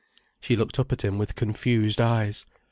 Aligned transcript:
She 0.39 0.55
looked 0.55 0.79
up 0.79 0.91
at 0.91 1.03
him 1.03 1.19
with 1.19 1.35
confused 1.35 2.01
eyes. 2.01 2.47